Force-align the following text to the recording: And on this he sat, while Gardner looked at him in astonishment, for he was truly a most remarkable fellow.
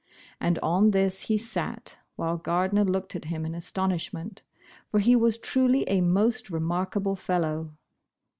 And 0.39 0.57
on 0.63 0.89
this 0.89 1.21
he 1.27 1.37
sat, 1.37 1.99
while 2.15 2.35
Gardner 2.35 2.83
looked 2.83 3.15
at 3.15 3.25
him 3.25 3.45
in 3.45 3.53
astonishment, 3.53 4.41
for 4.89 4.99
he 4.99 5.15
was 5.15 5.37
truly 5.37 5.87
a 5.87 6.01
most 6.01 6.49
remarkable 6.49 7.15
fellow. 7.15 7.73